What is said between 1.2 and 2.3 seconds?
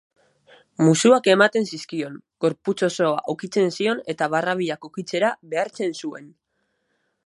ematen zizkion,